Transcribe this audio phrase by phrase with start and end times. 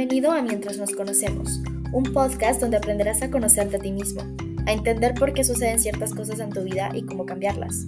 [0.00, 1.60] Bienvenido a Mientras nos conocemos,
[1.92, 4.22] un podcast donde aprenderás a conocerte a ti mismo,
[4.64, 7.84] a entender por qué suceden ciertas cosas en tu vida y cómo cambiarlas.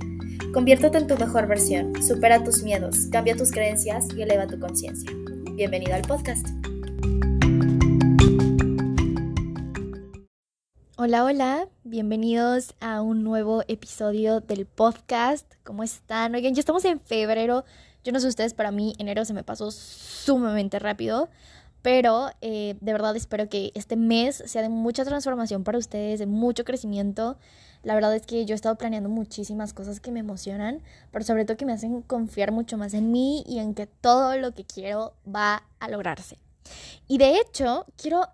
[0.53, 5.11] Conviértete en tu mejor versión, supera tus miedos, cambia tus creencias y eleva tu conciencia.
[5.55, 6.47] Bienvenido al podcast.
[10.99, 15.51] Hola, hola, bienvenidos a un nuevo episodio del podcast.
[15.65, 16.35] ¿Cómo están?
[16.35, 17.65] Oigan, ya estamos en febrero.
[18.05, 21.31] Yo no sé ustedes, para mí enero se me pasó sumamente rápido.
[21.83, 26.27] Pero eh, de verdad espero que este mes sea de mucha transformación para ustedes, de
[26.27, 27.37] mucho crecimiento.
[27.83, 31.45] La verdad es que yo he estado planeando muchísimas cosas que me emocionan, pero sobre
[31.45, 34.65] todo que me hacen confiar mucho más en mí y en que todo lo que
[34.65, 36.39] quiero va a lograrse.
[37.09, 38.29] Y de hecho, quiero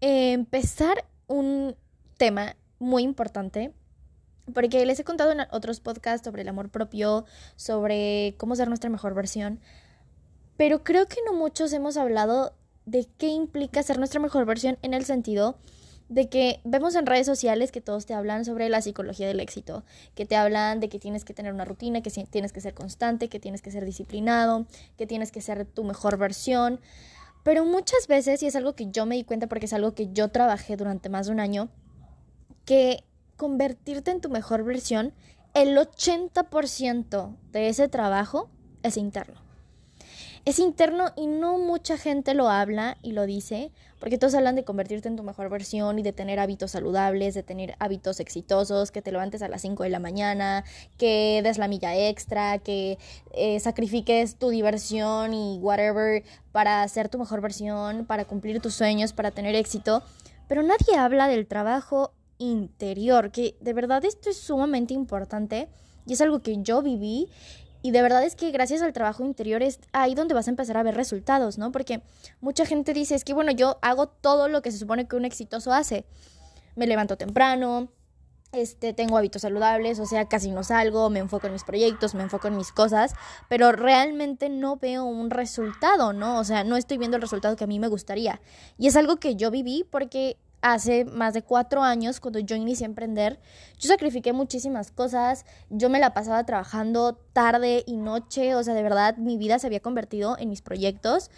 [0.00, 1.76] eh, empezar un
[2.16, 3.74] tema muy importante
[4.54, 7.24] porque les he contado en otros podcasts sobre el amor propio,
[7.56, 9.60] sobre cómo ser nuestra mejor versión,
[10.56, 12.54] pero creo que no muchos hemos hablado
[12.86, 15.58] de qué implica ser nuestra mejor versión en el sentido
[16.08, 19.84] de que vemos en redes sociales que todos te hablan sobre la psicología del éxito,
[20.14, 23.28] que te hablan de que tienes que tener una rutina, que tienes que ser constante,
[23.28, 26.80] que tienes que ser disciplinado, que tienes que ser tu mejor versión.
[27.42, 30.12] Pero muchas veces, y es algo que yo me di cuenta porque es algo que
[30.12, 31.68] yo trabajé durante más de un año,
[32.64, 33.04] que
[33.36, 35.12] convertirte en tu mejor versión,
[35.54, 38.48] el 80% de ese trabajo
[38.82, 39.45] es interno
[40.46, 44.62] es interno y no mucha gente lo habla y lo dice, porque todos hablan de
[44.62, 49.02] convertirte en tu mejor versión y de tener hábitos saludables, de tener hábitos exitosos, que
[49.02, 50.62] te levantes a las 5 de la mañana,
[50.98, 52.96] que des la milla extra, que
[53.32, 56.22] eh, sacrifiques tu diversión y whatever
[56.52, 60.04] para ser tu mejor versión, para cumplir tus sueños, para tener éxito.
[60.46, 65.68] Pero nadie habla del trabajo interior, que de verdad esto es sumamente importante
[66.06, 67.28] y es algo que yo viví
[67.86, 70.76] y de verdad es que gracias al trabajo interior es ahí donde vas a empezar
[70.76, 71.70] a ver resultados, ¿no?
[71.70, 72.02] Porque
[72.40, 75.24] mucha gente dice, es que bueno, yo hago todo lo que se supone que un
[75.24, 76.04] exitoso hace.
[76.74, 77.92] Me levanto temprano,
[78.50, 82.24] este, tengo hábitos saludables, o sea, casi no salgo, me enfoco en mis proyectos, me
[82.24, 83.14] enfoco en mis cosas,
[83.48, 86.40] pero realmente no veo un resultado, ¿no?
[86.40, 88.40] O sea, no estoy viendo el resultado que a mí me gustaría.
[88.78, 92.86] Y es algo que yo viví porque hace más de cuatro años, cuando yo inicié
[92.86, 93.38] a emprender,
[93.78, 98.82] yo sacrifiqué muchísimas cosas, yo me la pasaba trabajando tarde y noche, o sea, de
[98.82, 101.30] verdad mi vida se había convertido en mis proyectos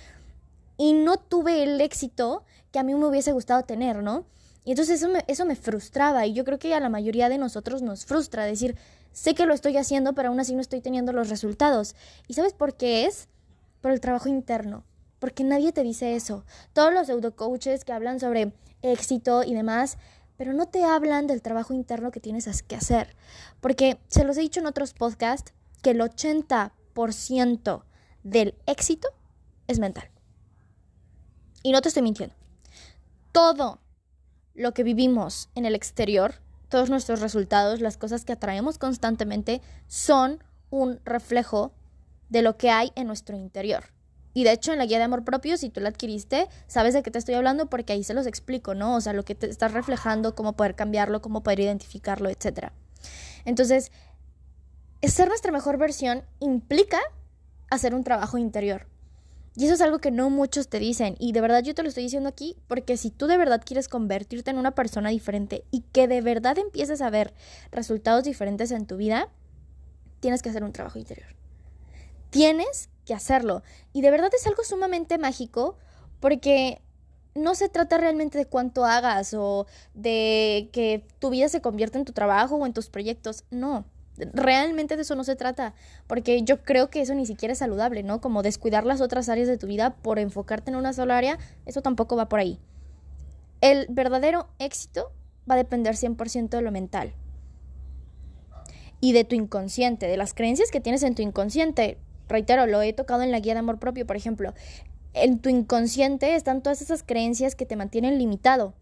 [0.76, 4.24] y no tuve el éxito que a mí me hubiese gustado tener, ¿no?
[4.64, 7.38] Y entonces eso me, eso me frustraba y yo creo que a la mayoría de
[7.38, 8.76] nosotros nos frustra decir,
[9.12, 11.96] sé que lo estoy haciendo, pero aún así no estoy teniendo los resultados.
[12.26, 13.28] ¿Y sabes por qué es?
[13.80, 14.84] Por el trabajo interno
[15.18, 16.44] porque nadie te dice eso.
[16.72, 18.52] Todos los pseudo-coaches que hablan sobre
[18.82, 19.98] éxito y demás,
[20.36, 23.16] pero no te hablan del trabajo interno que tienes que hacer.
[23.60, 25.52] Porque se los he dicho en otros podcasts
[25.82, 27.82] que el 80%
[28.22, 29.08] del éxito
[29.66, 30.10] es mental.
[31.62, 32.34] Y no te estoy mintiendo.
[33.32, 33.80] Todo
[34.54, 36.34] lo que vivimos en el exterior,
[36.68, 41.72] todos nuestros resultados, las cosas que atraemos constantemente, son un reflejo
[42.28, 43.84] de lo que hay en nuestro interior.
[44.34, 47.02] Y de hecho, en la guía de amor propio, si tú la adquiriste, sabes de
[47.02, 48.96] qué te estoy hablando porque ahí se los explico, ¿no?
[48.96, 52.68] O sea, lo que te estás reflejando, cómo poder cambiarlo, cómo poder identificarlo, etc.
[53.44, 53.90] Entonces,
[55.02, 56.98] ser nuestra mejor versión implica
[57.70, 58.86] hacer un trabajo interior.
[59.56, 61.16] Y eso es algo que no muchos te dicen.
[61.18, 63.88] Y de verdad yo te lo estoy diciendo aquí porque si tú de verdad quieres
[63.88, 67.34] convertirte en una persona diferente y que de verdad empieces a ver
[67.72, 69.28] resultados diferentes en tu vida,
[70.20, 71.26] tienes que hacer un trabajo interior.
[72.30, 73.62] Tienes que hacerlo.
[73.94, 75.78] Y de verdad es algo sumamente mágico
[76.20, 76.82] porque
[77.34, 82.04] no se trata realmente de cuánto hagas o de que tu vida se convierta en
[82.04, 83.44] tu trabajo o en tus proyectos.
[83.50, 83.86] No,
[84.34, 85.72] realmente de eso no se trata,
[86.06, 88.20] porque yo creo que eso ni siquiera es saludable, ¿no?
[88.20, 91.80] Como descuidar las otras áreas de tu vida por enfocarte en una sola área, eso
[91.80, 92.58] tampoco va por ahí.
[93.62, 95.12] El verdadero éxito
[95.50, 97.14] va a depender 100% de lo mental
[99.00, 101.98] y de tu inconsciente, de las creencias que tienes en tu inconsciente
[102.28, 104.54] reitero, lo he tocado en la guía de amor propio, por ejemplo,
[105.14, 108.74] en tu inconsciente están todas esas creencias que te mantienen limitado.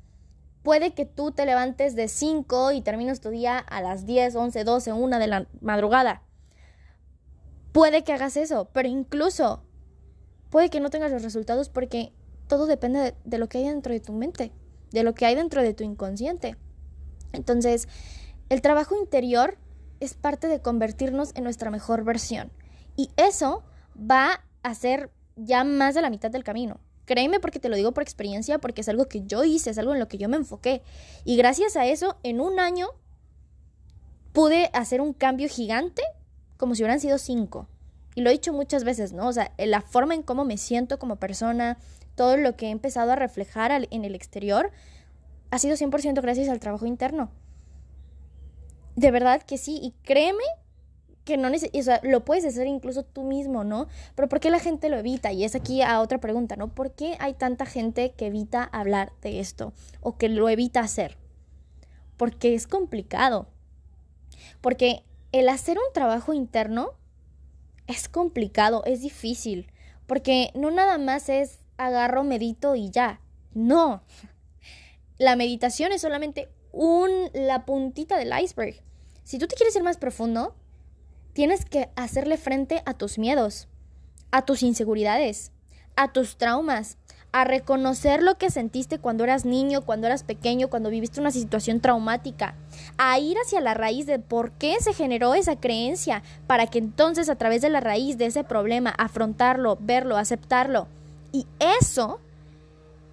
[0.62, 4.64] Puede que tú te levantes de 5 y termines tu día a las 10, 11,
[4.64, 6.22] 12, 1 de la madrugada.
[7.72, 9.62] Puede que hagas eso, pero incluso
[10.50, 12.12] puede que no tengas los resultados porque
[12.48, 14.52] todo depende de, de lo que hay dentro de tu mente,
[14.90, 16.56] de lo que hay dentro de tu inconsciente.
[17.32, 17.86] Entonces,
[18.48, 19.58] el trabajo interior
[20.00, 22.50] es parte de convertirnos en nuestra mejor versión.
[22.96, 23.62] Y eso
[23.98, 26.80] va a ser ya más de la mitad del camino.
[27.04, 29.92] Créeme porque te lo digo por experiencia, porque es algo que yo hice, es algo
[29.92, 30.82] en lo que yo me enfoqué.
[31.24, 32.88] Y gracias a eso, en un año
[34.32, 36.02] pude hacer un cambio gigante
[36.56, 37.68] como si hubieran sido cinco.
[38.14, 39.28] y lo he dicho muchas veces, ¿no?
[39.28, 41.76] O sea, la forma en cómo me siento como persona,
[42.14, 44.72] todo lo que he empezado a reflejar en el exterior,
[45.50, 47.30] ha sido 100% gracias al trabajo interno.
[48.96, 50.44] De verdad que sí, y créeme
[51.26, 53.88] que no o sea, lo puedes hacer incluso tú mismo, ¿no?
[54.14, 55.32] Pero ¿por qué la gente lo evita?
[55.32, 56.72] Y es aquí a otra pregunta, ¿no?
[56.72, 61.18] ¿Por qué hay tanta gente que evita hablar de esto o que lo evita hacer?
[62.16, 63.48] Porque es complicado.
[64.60, 65.02] Porque
[65.32, 66.92] el hacer un trabajo interno
[67.88, 69.72] es complicado, es difícil,
[70.06, 73.20] porque no nada más es agarro, medito y ya.
[73.52, 74.04] No.
[75.18, 78.80] La meditación es solamente un, la puntita del iceberg.
[79.24, 80.54] Si tú te quieres ir más profundo,
[81.36, 83.68] tienes que hacerle frente a tus miedos,
[84.30, 85.52] a tus inseguridades,
[85.94, 86.96] a tus traumas,
[87.30, 91.80] a reconocer lo que sentiste cuando eras niño, cuando eras pequeño, cuando viviste una situación
[91.80, 92.54] traumática,
[92.96, 97.28] a ir hacia la raíz de por qué se generó esa creencia, para que entonces
[97.28, 100.88] a través de la raíz de ese problema afrontarlo, verlo, aceptarlo.
[101.32, 102.18] Y eso,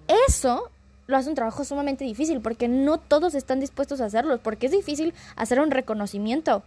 [0.08, 0.70] eso
[1.06, 4.72] lo hace un trabajo sumamente difícil porque no todos están dispuestos a hacerlo, porque es
[4.72, 6.62] difícil hacer un reconocimiento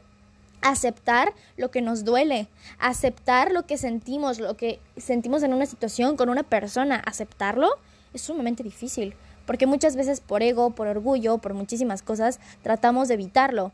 [0.62, 2.48] aceptar lo que nos duele,
[2.80, 7.70] aceptar lo que sentimos, lo que sentimos en una situación con una persona, aceptarlo
[8.14, 9.16] es sumamente difícil,
[9.46, 13.72] porque muchas veces por ego, por orgullo, por muchísimas cosas, tratamos de evitarlo.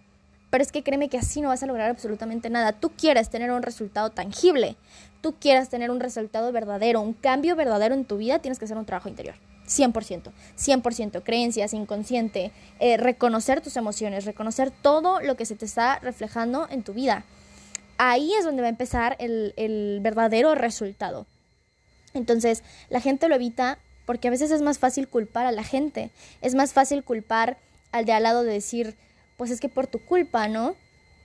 [0.49, 2.73] Pero es que créeme que así no vas a lograr absolutamente nada.
[2.73, 4.75] Tú quieres tener un resultado tangible,
[5.21, 8.77] tú quieras tener un resultado verdadero, un cambio verdadero en tu vida, tienes que hacer
[8.77, 9.35] un trabajo interior.
[9.67, 15.99] 100%, 100%, creencias, inconsciente, eh, reconocer tus emociones, reconocer todo lo que se te está
[15.99, 17.25] reflejando en tu vida.
[17.97, 21.25] Ahí es donde va a empezar el, el verdadero resultado.
[22.13, 26.11] Entonces, la gente lo evita porque a veces es más fácil culpar a la gente,
[26.41, 27.57] es más fácil culpar
[27.91, 28.97] al de al lado de decir,
[29.37, 30.75] pues es que por tu culpa, ¿no?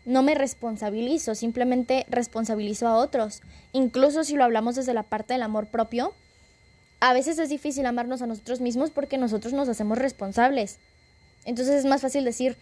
[0.05, 3.43] No me responsabilizo, simplemente responsabilizo a otros.
[3.73, 6.15] Incluso si lo hablamos desde la parte del amor propio,
[7.01, 10.79] a veces es difícil amarnos a nosotros mismos porque nosotros nos hacemos responsables.
[11.45, 12.57] Entonces es más fácil decir,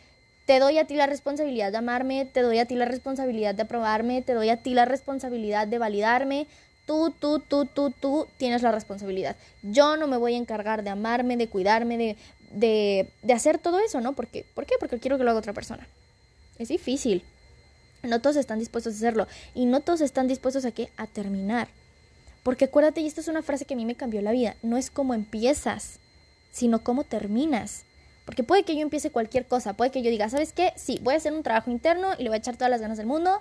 [0.47, 3.63] te doy a ti la responsabilidad de amarme, te doy a ti la responsabilidad de
[3.63, 6.47] aprobarme, te doy a ti la responsabilidad de validarme.
[6.87, 9.37] Tú, tú, tú, tú, tú tienes la responsabilidad.
[9.63, 12.17] Yo no me voy a encargar de amarme, de cuidarme, de,
[12.53, 14.13] de, de hacer todo eso, ¿no?
[14.13, 14.47] ¿Por qué?
[14.55, 14.75] ¿Por qué?
[14.79, 15.89] Porque quiero que lo haga otra persona.
[16.59, 17.25] Es difícil.
[18.05, 19.27] No todos están dispuestos a hacerlo.
[19.53, 20.91] Y no todos están dispuestos a qué?
[20.97, 21.69] A terminar.
[22.47, 24.77] Porque acuérdate, y esta es una frase que a mí me cambió la vida, no
[24.77, 25.99] es cómo empiezas,
[26.53, 27.83] sino cómo terminas.
[28.25, 30.73] Porque puede que yo empiece cualquier cosa, puede que yo diga, ¿sabes qué?
[30.77, 32.99] Sí, voy a hacer un trabajo interno y le voy a echar todas las ganas
[32.99, 33.41] del mundo,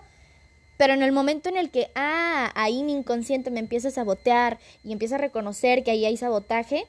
[0.78, 4.58] pero en el momento en el que, ah, ahí mi inconsciente me empieza a sabotear
[4.84, 6.88] y empieza a reconocer que ahí hay sabotaje,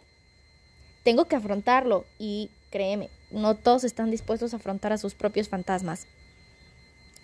[1.03, 6.07] tengo que afrontarlo y créeme, no todos están dispuestos a afrontar a sus propios fantasmas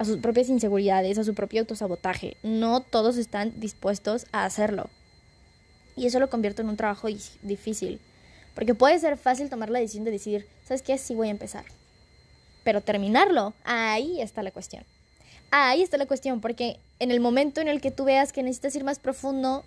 [0.02, 2.36] a sus propias inseguridades, a su propio autosabotaje.
[2.42, 4.90] No todos están dispuestos a hacerlo.
[5.96, 7.08] Y eso lo convierte en un trabajo
[7.42, 8.00] difícil.
[8.54, 10.98] Porque puede ser fácil tomar la decisión de decir, ¿sabes qué?
[10.98, 11.64] Sí voy a empezar.
[12.64, 14.84] Pero terminarlo, ahí está la cuestión.
[15.50, 18.74] Ahí está la cuestión, porque en el momento en el que tú veas que necesitas
[18.74, 19.64] ir más profundo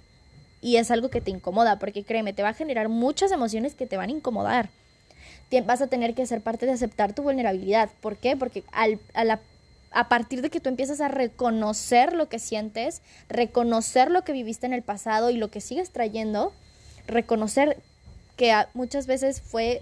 [0.61, 3.85] y es algo que te incomoda, porque créeme, te va a generar muchas emociones que
[3.85, 4.69] te van a incomodar.
[5.65, 7.89] Vas a tener que ser parte de aceptar tu vulnerabilidad.
[8.01, 8.35] ¿Por qué?
[8.35, 9.39] Porque al, a la
[9.95, 14.65] a partir de que tú empiezas a reconocer lo que sientes, reconocer lo que viviste
[14.65, 16.51] en el pasado y lo que sigues trayendo,
[17.07, 17.81] reconocer
[18.35, 19.81] que muchas veces fue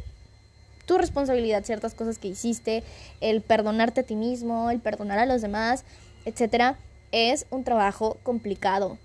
[0.85, 2.83] tu responsabilidad ciertas cosas que hiciste,
[3.21, 5.83] el perdonarte a ti mismo, el perdonar a los demás,
[6.25, 6.77] etcétera,
[7.11, 8.99] es un trabajo complicado.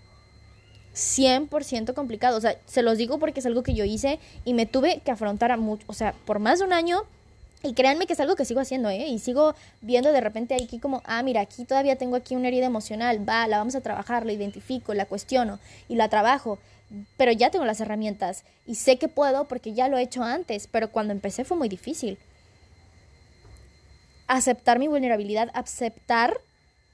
[0.95, 4.67] 100% complicado, o sea, se los digo porque es algo que yo hice y me
[4.67, 7.05] tuve que afrontar a mucho, o sea, por más de un año
[7.63, 9.09] y créanme que es algo que sigo haciendo, ¿eh?
[9.09, 12.67] Y sigo viendo de repente aquí como, ah, mira, aquí todavía tengo aquí una herida
[12.67, 16.59] emocional, va, la vamos a trabajar, la identifico, la cuestiono y la trabajo,
[17.17, 20.69] pero ya tengo las herramientas y sé que puedo porque ya lo he hecho antes,
[20.69, 22.19] pero cuando empecé fue muy difícil.
[24.29, 26.39] Aceptar mi vulnerabilidad, aceptar,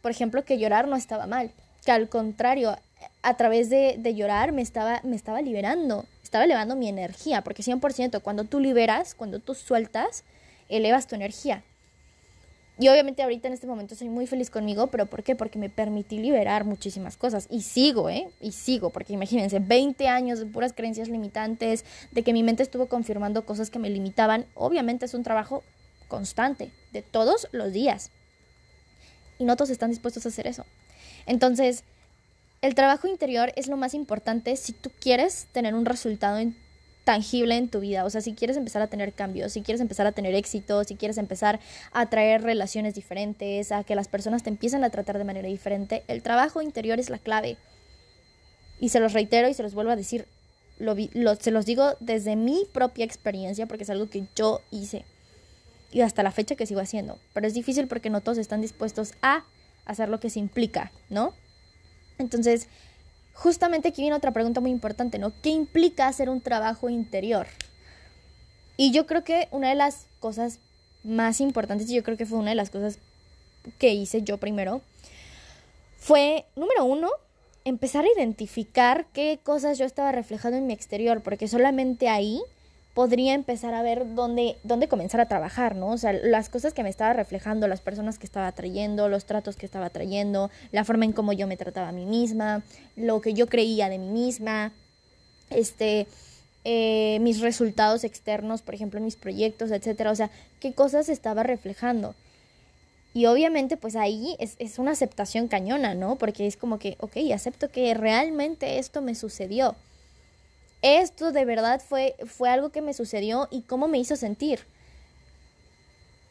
[0.01, 1.51] por ejemplo, que llorar no estaba mal,
[1.85, 2.75] que al contrario,
[3.23, 7.63] a través de, de llorar me estaba, me estaba liberando, estaba elevando mi energía, porque
[7.63, 10.25] 100% cuando tú liberas, cuando tú sueltas,
[10.69, 11.63] elevas tu energía.
[12.77, 15.37] Y obviamente ahorita en este momento soy muy feliz conmigo, pero ¿por qué?
[15.37, 17.47] Porque me permití liberar muchísimas cosas.
[17.49, 18.29] Y sigo, ¿eh?
[18.41, 22.87] Y sigo, porque imagínense, 20 años de puras creencias limitantes, de que mi mente estuvo
[22.87, 24.47] confirmando cosas que me limitaban.
[24.55, 25.63] Obviamente es un trabajo
[26.09, 28.11] constante, de todos los días.
[29.39, 30.65] Y no todos están dispuestos a hacer eso.
[31.27, 31.85] Entonces,
[32.61, 36.57] el trabajo interior es lo más importante si tú quieres tener un resultado en
[37.05, 38.05] tangible en tu vida.
[38.05, 40.97] O sea, si quieres empezar a tener cambios, si quieres empezar a tener éxito, si
[40.97, 41.61] quieres empezar
[41.93, 46.03] a traer relaciones diferentes, a que las personas te empiecen a tratar de manera diferente,
[46.09, 47.57] el trabajo interior es la clave.
[48.81, 50.27] Y se los reitero y se los vuelvo a decir,
[50.79, 50.97] lo,
[51.37, 55.05] se los digo desde mi propia experiencia porque es algo que yo hice
[55.93, 57.19] y hasta la fecha que sigo haciendo.
[57.33, 59.45] Pero es difícil porque no todos están dispuestos a
[59.85, 61.33] hacer lo que se implica, ¿no?
[62.19, 62.69] Entonces,
[63.35, 65.33] justamente aquí viene otra pregunta muy importante, ¿no?
[65.43, 67.47] ¿Qué implica hacer un trabajo interior?
[68.77, 70.59] Y yo creo que una de las cosas
[71.03, 72.99] más importantes, y yo creo que fue una de las cosas
[73.79, 74.81] que hice yo primero,
[75.99, 77.11] fue, número uno,
[77.65, 82.43] empezar a identificar qué cosas yo estaba reflejando en mi exterior, porque solamente ahí
[82.95, 85.89] podría empezar a ver dónde, dónde comenzar a trabajar, ¿no?
[85.89, 89.57] O sea, las cosas que me estaba reflejando, las personas que estaba trayendo, los tratos
[89.57, 92.63] que estaba trayendo, la forma en cómo yo me trataba a mí misma,
[92.95, 94.73] lo que yo creía de mí misma,
[95.51, 96.07] este,
[96.63, 100.13] eh, mis resultados externos, por ejemplo, mis proyectos, etcétera.
[100.13, 102.15] O sea, qué cosas estaba reflejando.
[103.13, 106.15] Y obviamente, pues ahí es, es una aceptación cañona, ¿no?
[106.17, 109.75] Porque es como que, ok, acepto que realmente esto me sucedió
[110.85, 114.61] esto de verdad fue, fue algo que me sucedió y cómo me hizo sentir.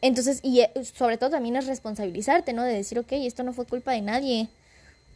[0.00, 2.62] Entonces, y eh, sobre todo también es responsabilizarte, ¿no?
[2.62, 4.48] De decir, ok, esto no fue culpa de nadie.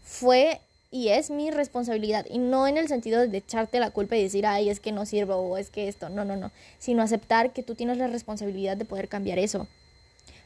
[0.02, 2.26] Fue y es mi responsabilidad.
[2.28, 5.06] Y no en el sentido de echarte la culpa y decir, ay, es que no
[5.06, 6.08] sirvo o es que esto.
[6.08, 6.50] No, no, no.
[6.78, 9.68] Sino aceptar que tú tienes la responsabilidad de poder cambiar eso.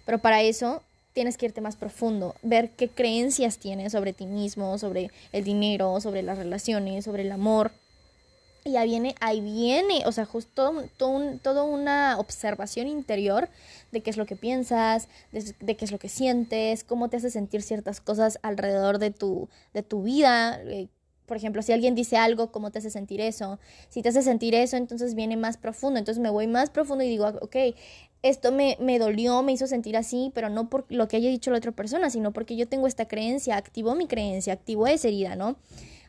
[0.05, 0.83] Pero para eso
[1.13, 6.01] tienes que irte más profundo, ver qué creencias tienes sobre ti mismo, sobre el dinero,
[6.01, 7.71] sobre las relaciones, sobre el amor.
[8.65, 13.49] Y ahí viene, ahí viene, o sea, justo todo, toda una observación interior
[13.91, 17.31] de qué es lo que piensas, de, qué es lo que sientes, cómo te hace
[17.31, 20.61] sentir ciertas cosas alrededor de tu, de tu vida.
[20.63, 20.89] Eh,
[21.27, 23.59] por ejemplo, si alguien dice algo, ¿cómo te hace sentir eso?
[23.89, 25.99] Si te hace sentir eso, entonces viene más profundo.
[25.99, 27.57] Entonces me voy más profundo y digo, ok,
[28.23, 31.51] esto me, me dolió, me hizo sentir así, pero no por lo que haya dicho
[31.51, 35.35] la otra persona, sino porque yo tengo esta creencia, activó mi creencia, activó esa herida,
[35.35, 35.57] ¿no?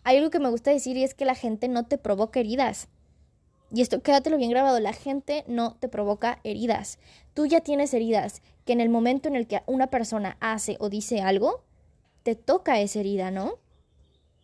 [0.03, 2.87] Hay algo que me gusta decir y es que la gente no te provoca heridas.
[3.71, 6.99] Y esto quédatelo bien grabado, la gente no te provoca heridas.
[7.33, 10.89] Tú ya tienes heridas que en el momento en el que una persona hace o
[10.89, 11.63] dice algo,
[12.21, 13.55] te toca esa herida, ¿no?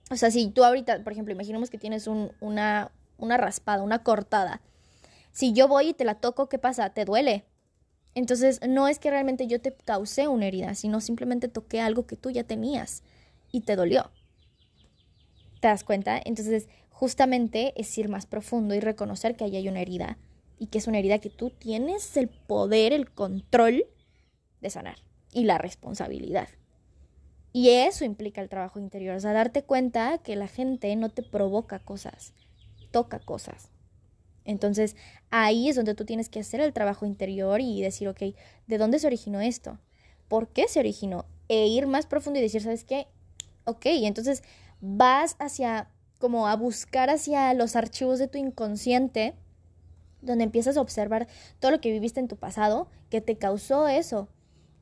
[0.09, 4.61] O sea, si tú ahorita, por ejemplo, imaginemos que tienes una, una raspada, una cortada.
[5.31, 6.89] Si yo voy y te la toco, ¿qué pasa?
[6.89, 7.45] Te duele.
[8.15, 12.15] Entonces, no es que realmente yo te causé una herida, sino simplemente toqué algo que
[12.15, 13.03] tú ya tenías
[13.51, 14.09] y te dolió.
[15.59, 16.21] ¿Te das cuenta?
[16.23, 20.17] Entonces, justamente es ir más profundo y reconocer que ahí hay una herida
[20.57, 23.85] y que es una herida que tú tienes el poder, el control
[24.61, 24.97] de sanar
[25.33, 26.49] y la responsabilidad.
[27.51, 31.23] Y eso implica el trabajo interior, o sea, darte cuenta que la gente no te
[31.23, 32.33] provoca cosas,
[32.91, 33.69] toca cosas.
[34.45, 34.95] Entonces,
[35.29, 38.21] ahí es donde tú tienes que hacer el trabajo interior y decir, ok,
[38.67, 39.79] ¿de dónde se originó esto?
[40.27, 41.25] ¿Por qué se originó?
[41.47, 43.07] E ir más profundo y decir, ¿sabes qué?
[43.65, 44.43] Ok, entonces
[44.81, 49.35] vas hacia, como a buscar hacia los archivos de tu inconsciente,
[50.21, 51.27] donde empiezas a observar
[51.59, 54.29] todo lo que viviste en tu pasado, que te causó eso,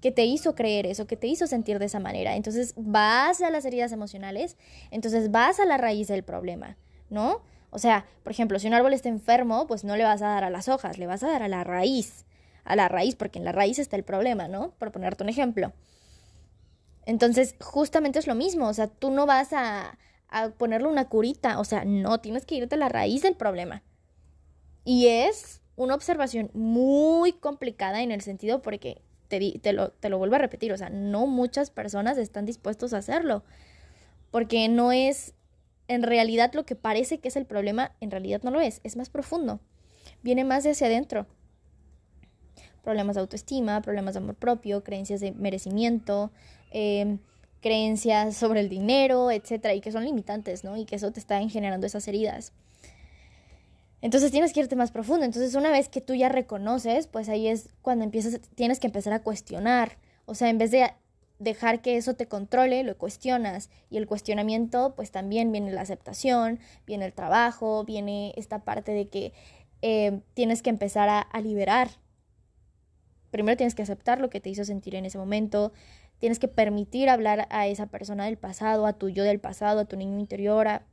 [0.02, 2.36] que te hizo creer eso, que te hizo sentir de esa manera.
[2.36, 4.58] Entonces vas a las heridas emocionales,
[4.92, 6.78] entonces vas a la raíz del problema,
[7.10, 7.42] ¿no?
[7.70, 10.44] O sea, por ejemplo, si un árbol está enfermo, pues no le vas a dar
[10.44, 12.26] a las hojas, le vas a dar a la raíz,
[12.64, 14.72] a la raíz, porque en la raíz está el problema, ¿no?
[14.78, 15.74] Por ponerte un ejemplo.
[17.08, 19.98] Entonces, justamente es lo mismo, o sea, tú no vas a,
[20.58, 23.82] ponerle una curita, o sea, no, tienes que irte a la raíz del problema.
[24.84, 30.18] Y es una observación muy complicada en el sentido porque te, te, lo, te lo
[30.18, 33.42] vuelvo a repetir, o sea, no muchas personas están dispuestos a hacerlo,
[34.30, 35.34] porque no es
[35.88, 38.98] en realidad lo que parece que es el problema, en realidad no lo es, es
[38.98, 39.62] más profundo,
[40.24, 41.26] viene más de hacia adentro.
[42.88, 46.32] Problemas de autoestima, problemas de amor propio, creencias de merecimiento,
[46.72, 47.20] Em,
[47.62, 50.78] creencias sobre el dinero, etcétera, y que son limitantes, ¿no?
[50.78, 52.54] Y que eso te está generando esas heridas.
[54.02, 55.26] Entonces tienes que irte más profundo.
[55.26, 59.12] Entonces, una vez que tú ya reconoces, pues ahí es cuando empiezas, tienes que empezar
[59.14, 59.98] a cuestionar.
[60.26, 60.92] O sea, en vez de
[61.40, 63.70] dejar que eso te controle, lo cuestionas.
[63.90, 69.08] Y el cuestionamiento, pues también viene la aceptación, viene el trabajo, viene esta parte de
[69.08, 69.34] que
[69.82, 71.90] em, tienes que empezar a liberar.
[73.32, 75.74] Primero tienes que aceptar lo que te hizo sentir en ese momento,
[76.20, 79.86] Tienes que permitir hablar a esa persona del pasado, a tu yo del pasado, a
[79.86, 80.84] tu niño interior, a,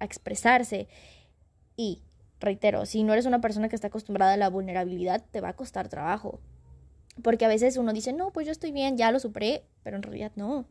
[0.00, 0.88] expresarse.
[1.76, 2.02] Y,
[2.40, 5.56] reitero, si no eres una persona que está acostumbrada a la vulnerabilidad, te va a
[5.56, 6.40] costar trabajo.
[7.22, 10.02] Porque a veces uno dice, no, pues yo estoy bien, ya lo superé, pero en
[10.02, 10.66] realidad no.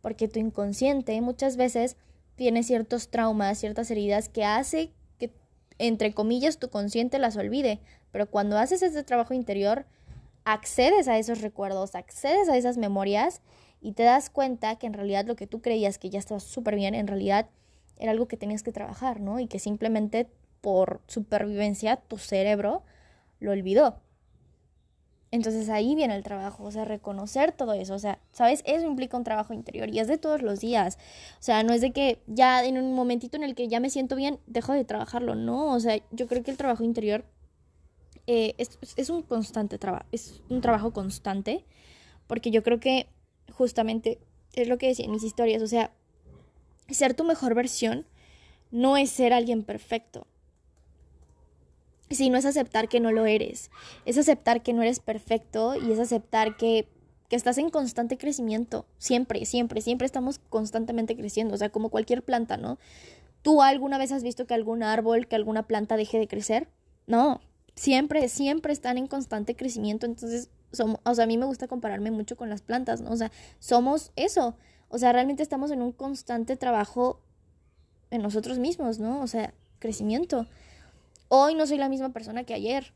[0.00, 1.96] Porque tu inconsciente muchas veces
[2.36, 5.30] tiene ciertos traumas, ciertas heridas que hace que
[5.78, 7.80] entre comillas, tu consciente las olvide.
[8.10, 9.86] Pero cuando haces ese trabajo interior,
[10.44, 13.40] accedes a esos recuerdos, accedes a esas memorias
[13.80, 16.76] y te das cuenta que en realidad lo que tú creías que ya estaba súper
[16.76, 17.48] bien, en realidad
[17.98, 19.40] era algo que tenías que trabajar, ¿no?
[19.40, 20.28] Y que simplemente
[20.60, 22.82] por supervivencia tu cerebro
[23.40, 24.00] lo olvidó.
[25.30, 28.62] Entonces ahí viene el trabajo, o sea, reconocer todo eso, o sea, ¿sabes?
[28.66, 30.96] Eso implica un trabajo interior y es de todos los días.
[31.40, 33.90] O sea, no es de que ya en un momentito en el que ya me
[33.90, 37.24] siento bien, dejo de trabajarlo, no, o sea, yo creo que el trabajo interior
[38.26, 41.64] eh, es, un constante trabajo, es un trabajo constante,
[42.26, 43.08] porque yo creo que
[43.52, 44.18] justamente
[44.54, 45.92] es lo que decía en mis historias, o sea,
[46.88, 48.06] ser tu mejor versión
[48.70, 50.26] no es ser alguien perfecto,
[52.30, 53.70] no es aceptar que no lo eres,
[54.06, 56.88] es aceptar que no eres perfecto y es aceptar que,
[57.28, 62.22] que estás en constante crecimiento, siempre, siempre, siempre estamos constantemente creciendo, o sea, como cualquier
[62.22, 62.78] planta, ¿no?
[63.42, 66.68] ¿Tú alguna vez has visto que algún árbol, que alguna planta deje de crecer?
[67.06, 67.42] No,
[67.74, 70.50] siempre, siempre están en constante crecimiento, entonces,
[71.04, 73.10] o sea, a mí me gusta compararme mucho con las plantas, ¿no?
[73.10, 74.56] O sea, somos eso,
[74.88, 77.20] o sea, realmente estamos en un constante trabajo
[78.10, 79.20] en nosotros mismos, ¿no?
[79.20, 80.46] O sea, crecimiento.
[81.28, 82.92] Hoy no soy la misma persona que ayer.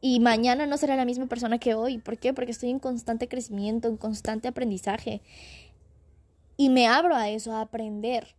[0.00, 1.98] Y mañana no seré la misma persona que hoy.
[1.98, 2.34] ¿Por qué?
[2.34, 5.22] Porque estoy en constante crecimiento, en constante aprendizaje.
[6.56, 8.34] Y me abro a eso, a aprender,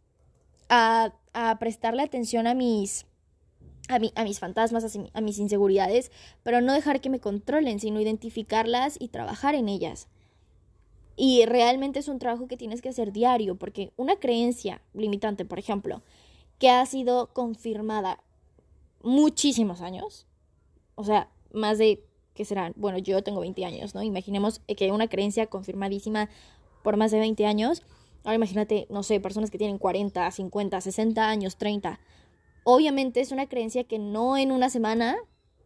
[0.68, 3.06] a, a prestarle atención a mis,
[3.90, 6.12] a, a mis fantasmas, a, a mis inseguridades,
[6.44, 10.08] pero no dejar que me controlen, sino identificarlas y trabajar en ellas.
[11.16, 15.60] Y realmente es un trabajo que tienes que hacer diario, porque una creencia limitante, por
[15.60, 16.02] ejemplo,
[16.60, 18.20] que ha sido confirmada
[19.04, 20.26] muchísimos años,
[20.96, 22.74] o sea, más de, ¿qué serán?
[22.76, 24.02] Bueno, yo tengo 20 años, ¿no?
[24.02, 26.30] Imaginemos que hay una creencia confirmadísima
[26.84, 27.84] por más de 20 años.
[28.24, 32.00] Ahora imagínate, no sé, personas que tienen 40, 50, 60 años, 30.
[32.64, 35.18] Obviamente es una creencia que no en una semana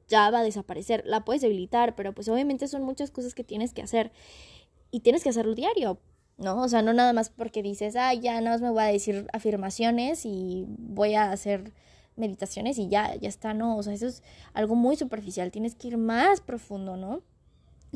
[0.07, 1.03] ya va a desaparecer.
[1.05, 4.11] La puedes debilitar, pero pues obviamente son muchas cosas que tienes que hacer.
[4.91, 5.99] Y tienes que hacerlo diario,
[6.37, 6.61] ¿no?
[6.61, 9.27] O sea, no nada más porque dices, ah, ya nada más me voy a decir
[9.33, 11.73] afirmaciones y voy a hacer
[12.17, 15.89] meditaciones y ya, ya está, no, o sea, eso es algo muy superficial, tienes que
[15.89, 17.21] ir más profundo, ¿no?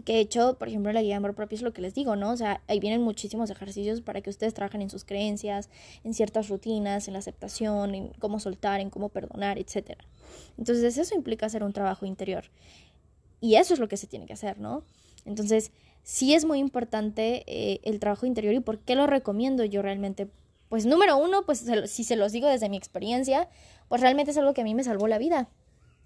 [0.05, 2.15] Que de hecho, por ejemplo, la guía de amor propio es lo que les digo,
[2.15, 2.31] ¿no?
[2.31, 5.69] O sea, ahí vienen muchísimos ejercicios para que ustedes trabajen en sus creencias,
[6.03, 9.97] en ciertas rutinas, en la aceptación, en cómo soltar, en cómo perdonar, etc.
[10.57, 12.45] Entonces, eso implica hacer un trabajo interior.
[13.39, 14.83] Y eso es lo que se tiene que hacer, ¿no?
[15.25, 15.71] Entonces,
[16.03, 20.27] sí es muy importante eh, el trabajo interior y por qué lo recomiendo yo realmente.
[20.69, 23.49] Pues número uno, pues si se los digo desde mi experiencia,
[23.89, 25.49] pues realmente es algo que a mí me salvó la vida.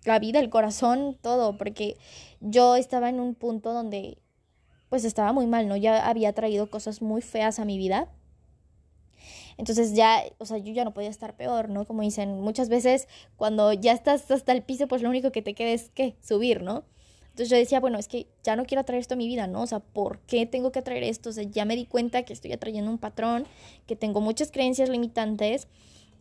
[0.06, 1.98] La vida, el corazón, todo, porque
[2.40, 4.20] yo estaba en un punto donde
[4.90, 5.76] pues estaba muy mal, ¿no?
[5.76, 8.08] Ya había traído cosas muy feas a mi vida.
[9.58, 11.86] Entonces ya, o sea, yo ya no podía estar peor, ¿no?
[11.86, 15.54] Como dicen, muchas veces cuando ya estás hasta el piso, pues lo único que te
[15.54, 16.84] queda es que subir, ¿no?
[17.30, 19.62] Entonces yo decía, bueno, es que ya no quiero atraer esto a mi vida, ¿no?
[19.62, 21.30] O sea, ¿por qué tengo que atraer esto?
[21.30, 23.46] O sea, ya me di cuenta que estoy atrayendo un patrón,
[23.88, 25.68] que tengo muchas creencias limitantes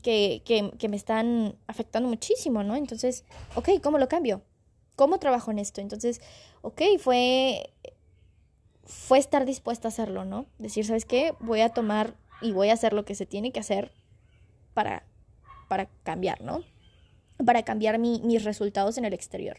[0.04, 2.76] que, que, que me están afectando muchísimo, ¿no?
[2.76, 3.24] Entonces,
[3.56, 4.42] ok, ¿cómo lo cambio?
[4.96, 5.80] ¿Cómo trabajo en esto?
[5.80, 6.20] Entonces,
[6.60, 7.70] ok, fue,
[8.84, 10.44] fue estar dispuesta a hacerlo, ¿no?
[10.58, 11.32] Decir, ¿sabes qué?
[11.40, 13.92] Voy a tomar y voy a hacer lo que se tiene que hacer
[14.74, 15.06] para,
[15.68, 16.62] para cambiar, ¿no?
[17.44, 19.56] Para cambiar mi, mis resultados en el exterior.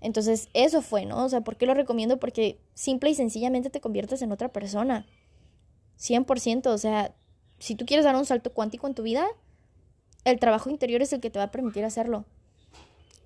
[0.00, 1.26] Entonces, eso fue, ¿no?
[1.26, 2.18] O sea, ¿por qué lo recomiendo?
[2.18, 5.06] Porque simple y sencillamente te conviertes en otra persona.
[5.98, 7.14] 100%, o sea,
[7.58, 9.26] si tú quieres dar un salto cuántico en tu vida,
[10.24, 12.24] el trabajo interior es el que te va a permitir hacerlo.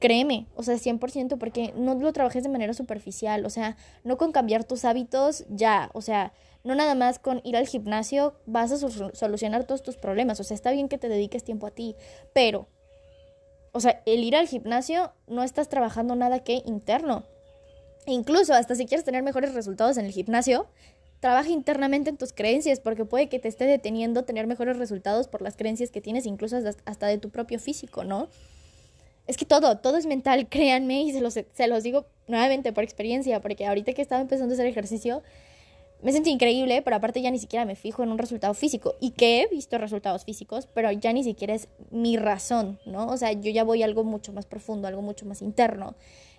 [0.01, 4.31] Créeme, o sea, 100%, porque no lo trabajes de manera superficial, o sea, no con
[4.31, 6.33] cambiar tus hábitos ya, o sea,
[6.63, 10.55] no nada más con ir al gimnasio vas a solucionar todos tus problemas, o sea,
[10.55, 11.97] está bien que te dediques tiempo a ti,
[12.33, 12.69] pero,
[13.73, 17.25] o sea, el ir al gimnasio no estás trabajando nada que interno.
[18.07, 20.69] incluso hasta si quieres tener mejores resultados en el gimnasio,
[21.21, 25.43] Trabaja internamente en tus creencias porque puede que te esté deteniendo tener mejores resultados por
[25.43, 28.29] las creencias que tienes, incluso hasta de tu propio físico, ¿no?
[29.27, 32.85] Es que todo, todo es mental, créanme, y se los, se los digo nuevamente por
[32.85, 35.23] experiencia, porque ahorita que estaba empezando a hacer ejercicio,
[36.03, 38.95] me sentí increíble, pero aparte ya ni siquiera me fijo en un resultado físico.
[39.01, 43.09] Y que he visto resultados físicos, pero ya ni siquiera es mi razón, ¿no?
[43.09, 45.97] O sea, yo ya voy a algo mucho más profundo, algo mucho más interno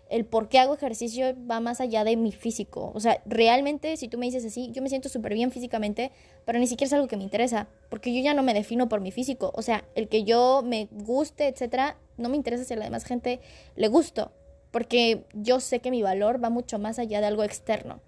[0.09, 2.91] el por qué hago ejercicio va más allá de mi físico.
[2.95, 6.11] O sea, realmente, si tú me dices así, yo me siento súper bien físicamente,
[6.45, 9.01] pero ni siquiera es algo que me interesa, porque yo ya no me defino por
[9.01, 9.51] mi físico.
[9.55, 13.05] O sea, el que yo me guste, etcétera, no me interesa si a la demás
[13.05, 13.39] gente
[13.75, 14.31] le gusto,
[14.71, 18.01] porque yo sé que mi valor va mucho más allá de algo externo.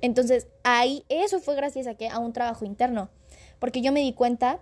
[0.00, 3.10] Entonces, ahí, eso fue gracias a que a un trabajo interno,
[3.58, 4.60] porque yo me di cuenta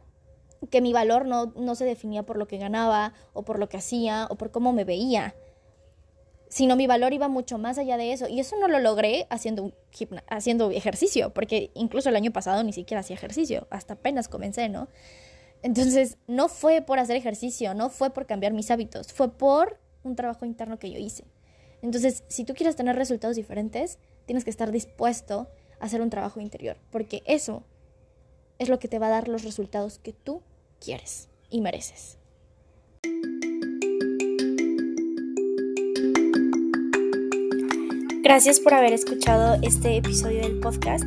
[0.70, 3.78] que mi valor no, no se definía por lo que ganaba o por lo que
[3.78, 5.34] hacía o por cómo me veía,
[6.50, 8.28] sino mi valor iba mucho más allá de eso.
[8.28, 9.72] Y eso no lo logré haciendo,
[10.28, 14.88] haciendo ejercicio, porque incluso el año pasado ni siquiera hacía ejercicio, hasta apenas comencé, ¿no?
[15.62, 20.16] Entonces, no fue por hacer ejercicio, no fue por cambiar mis hábitos, fue por un
[20.16, 21.24] trabajo interno que yo hice.
[21.82, 26.40] Entonces, si tú quieres tener resultados diferentes, tienes que estar dispuesto a hacer un trabajo
[26.40, 27.62] interior, porque eso
[28.58, 30.42] es lo que te va a dar los resultados que tú
[30.80, 32.18] quieres y mereces.
[38.22, 41.06] Gracias por haber escuchado este episodio del podcast.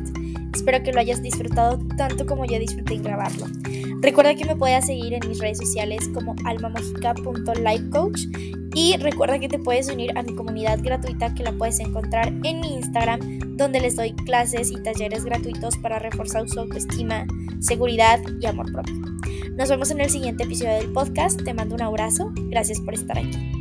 [0.52, 3.46] Espero que lo hayas disfrutado tanto como yo disfruté grabarlo.
[4.00, 8.20] Recuerda que me puedes seguir en mis redes sociales como almamagica.lifecoach
[8.74, 12.60] y recuerda que te puedes unir a mi comunidad gratuita que la puedes encontrar en
[12.60, 13.20] mi Instagram
[13.56, 17.26] donde les doy clases y talleres gratuitos para reforzar su autoestima,
[17.60, 18.94] seguridad y amor propio.
[19.56, 21.40] Nos vemos en el siguiente episodio del podcast.
[21.44, 22.32] Te mando un abrazo.
[22.50, 23.53] Gracias por estar aquí.